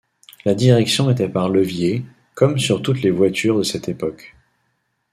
[0.45, 2.03] La direction était par levier,
[2.33, 4.35] comme sur toutes les voitures de cette époque.